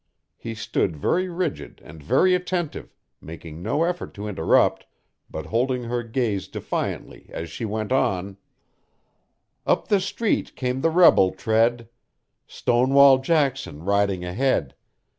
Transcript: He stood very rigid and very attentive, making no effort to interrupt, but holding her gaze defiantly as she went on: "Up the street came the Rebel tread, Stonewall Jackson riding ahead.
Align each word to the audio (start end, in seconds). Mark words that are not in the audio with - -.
He 0.35 0.55
stood 0.55 0.95
very 0.97 1.29
rigid 1.29 1.79
and 1.85 2.01
very 2.01 2.33
attentive, 2.33 2.95
making 3.21 3.61
no 3.61 3.83
effort 3.83 4.15
to 4.15 4.27
interrupt, 4.27 4.87
but 5.29 5.45
holding 5.45 5.83
her 5.83 6.01
gaze 6.01 6.47
defiantly 6.47 7.29
as 7.31 7.51
she 7.51 7.65
went 7.65 7.91
on: 7.91 8.37
"Up 9.63 9.89
the 9.89 9.99
street 9.99 10.55
came 10.55 10.81
the 10.81 10.89
Rebel 10.89 11.29
tread, 11.33 11.87
Stonewall 12.47 13.19
Jackson 13.19 13.83
riding 13.83 14.25
ahead. 14.25 14.73